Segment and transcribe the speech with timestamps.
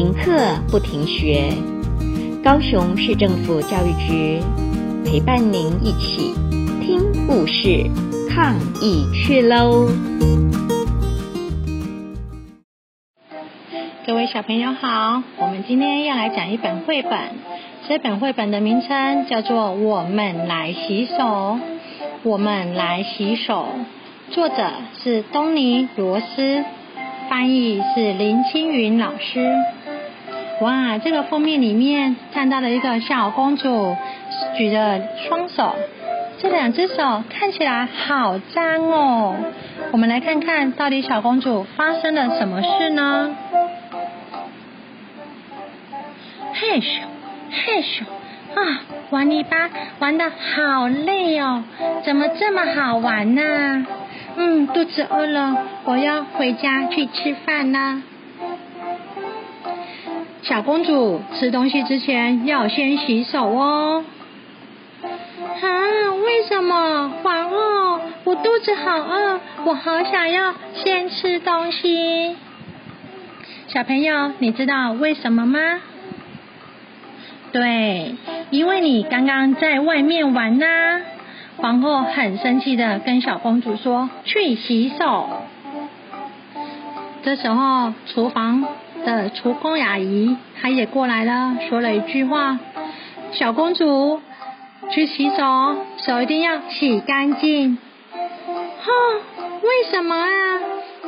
[0.00, 1.52] 停课不停学，
[2.42, 4.40] 高雄市政府教育局
[5.04, 6.32] 陪伴您一起
[6.80, 7.84] 听故事、
[8.30, 9.88] 抗疫去喽！
[14.06, 17.12] 各位小朋友好，我们今天要来讲一本绘本，
[17.86, 21.12] 这本绘本的名称叫做《我们来洗手》，
[22.22, 23.66] 我们来洗手，
[24.30, 24.70] 作者
[25.04, 26.64] 是东尼罗斯。
[27.28, 29.54] 翻译是林青云老师。
[30.60, 33.96] 哇，这个封面里面看到了一个小公主
[34.56, 35.74] 举着双手，
[36.38, 39.36] 这两只手看起来好脏哦。
[39.90, 43.34] 我们来看看到底小公主发生了什么事呢？
[46.52, 47.00] 嘿咻
[47.50, 48.02] 嘿咻
[48.54, 51.64] 啊，玩泥巴玩得好累哦，
[52.04, 53.86] 怎么这么好玩呢？
[54.36, 58.02] 嗯，肚子饿了，我要回家去吃饭啦。
[60.42, 64.04] 小公主吃东西之前要先洗手哦。
[65.02, 67.12] 啊，为什么？
[67.22, 72.36] 皇后，我肚子好饿，我好想要先吃东西。
[73.68, 75.60] 小朋友，你知道为什么吗？
[77.52, 78.14] 对，
[78.50, 80.66] 因为你刚刚在外面玩呐。
[81.58, 85.28] 皇后很生气的跟小公主说：“去洗手。”
[87.22, 88.64] 这时候，厨房
[89.04, 92.58] 的厨工阿姨她也过来了，说了一句话
[93.32, 94.20] ：“小公主，
[94.90, 97.78] 去洗手，手一定要洗干净。”
[98.12, 98.92] 哈，
[99.62, 100.28] 为什么啊？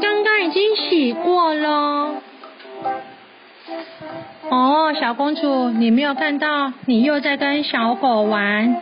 [0.00, 2.14] 刚刚已经洗过了。
[4.50, 8.76] 哦，小公主，你没有看到，你又在跟小狗玩。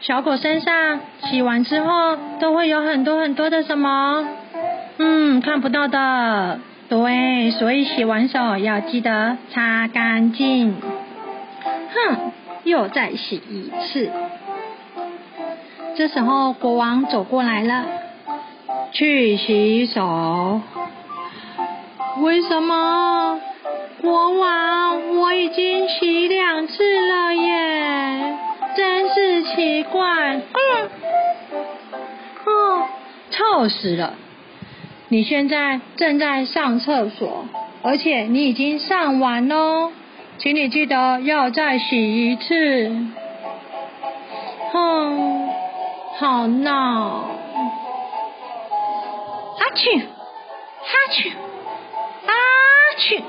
[0.00, 4.26] 小狗身上洗完之后都会有很多很多的什么？
[4.98, 6.60] 嗯，看不到的。
[6.90, 10.74] 对，所以洗完手要记得擦干净。
[11.62, 12.32] 哼，
[12.64, 14.10] 又再洗一次。
[15.96, 17.86] 这时候国王走过来了，
[18.90, 20.62] 去洗手。
[22.22, 23.40] 为什么？
[24.02, 28.36] 国王，我已经洗两次了耶。
[28.76, 30.90] 真是奇怪，嗯，
[32.46, 32.88] 哦，
[33.30, 34.14] 臭死了！
[35.12, 37.44] 你现在正在上厕所，
[37.82, 39.90] 而且你已经上完喽，
[40.38, 42.92] 请你记得要再洗一次。
[44.72, 45.48] 哼，
[46.16, 47.24] 好闹！
[49.58, 50.04] 哈去，哈
[51.10, 52.32] 去，哈
[52.96, 53.20] 去！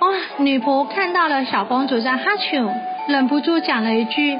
[0.00, 2.60] 哇，女仆看到了小公主在哈去。
[3.06, 4.36] 忍不住讲了一句：“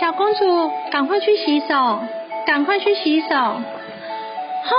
[0.00, 2.00] 小公主，赶快去洗手，
[2.46, 3.60] 赶快去洗手。”
[4.70, 4.74] 哦，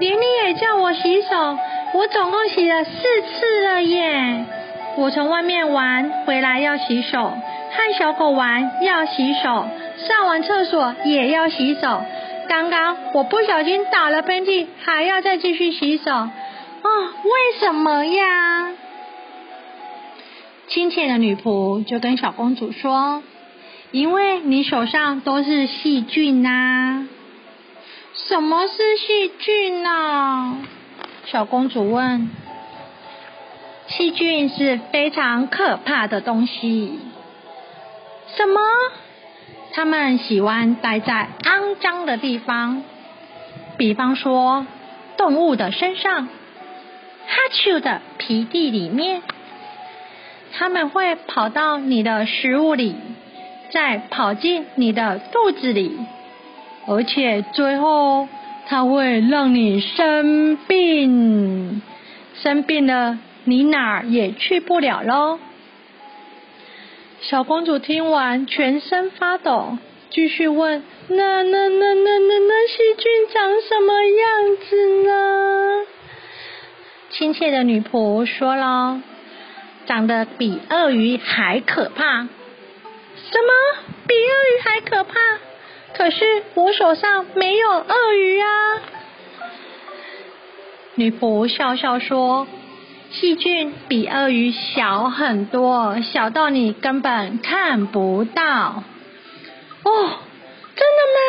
[0.00, 1.58] 连你也叫我洗手，
[1.94, 4.44] 我总共洗了四次了耶！
[4.96, 9.66] 我从外面玩回来要洗手，和小狗玩要洗手，
[10.06, 12.02] 上完厕所也要洗手。
[12.48, 16.10] 刚刚我不小心打了喷嚏，还要再继续洗手。
[16.10, 16.28] 哦，
[16.82, 18.70] 为什么呀？
[20.68, 23.22] 亲切的女仆就跟小公主说
[23.92, 27.06] ：“因为你手上都是细菌呐。
[28.28, 30.58] ”“什么是细菌呢？”
[31.26, 32.30] 小公主问。
[33.88, 36.98] “细菌是非常可怕的东西。
[38.36, 38.60] ”“什么
[39.74, 42.82] ？”“他们喜欢待在肮脏的地方，
[43.76, 44.66] 比方说
[45.16, 46.30] 动物的身上、哈
[47.52, 49.22] 啾的皮地里面。”
[50.54, 52.94] 他们会跑到你的食物里，
[53.70, 55.98] 再跑进你的肚子里，
[56.86, 58.28] 而且最后
[58.66, 61.80] 它会让你生病，
[62.34, 65.38] 生病了你哪儿也去不了喽。
[67.20, 69.78] 小公主听完全身发抖，
[70.10, 75.86] 继续问：那那那那那那细菌长什么样子呢？
[77.10, 79.02] 亲切的女仆说了。
[79.84, 82.22] 长得比鳄鱼还可怕？
[82.22, 83.52] 什么？
[84.06, 85.14] 比鳄鱼还可怕？
[85.94, 88.48] 可是我手上没有鳄鱼啊！
[90.94, 92.46] 女仆笑笑说
[93.10, 98.82] ：“细菌比鳄鱼小很多，小到你根本看不到。”
[99.84, 99.92] 哦，
[100.76, 101.20] 真的吗？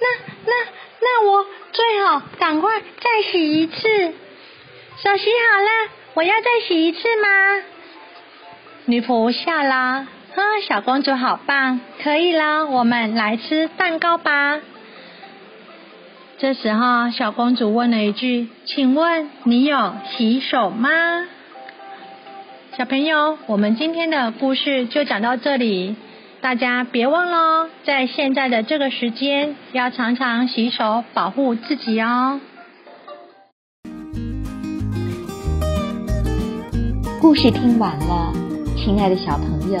[0.00, 0.06] 那
[0.46, 0.52] 那
[1.00, 4.14] 那我最好赶快再洗一次。
[5.02, 7.28] 手洗好了，我要再洗一次吗？
[8.86, 14.60] 女仆笑啦，啊，小公主好棒，可以了，我们来吃蛋糕吧。
[16.38, 20.88] 这时候，小公主问了一句：“请问你有洗手吗？”
[22.78, 25.96] 小朋友，我们今天的故事就讲到这里，
[26.40, 32.38] 大家别忘了，在现在的这个时间要常常洗手，保护自己哦。
[37.20, 38.32] 故事听完了，
[38.76, 39.80] 亲爱的小朋友，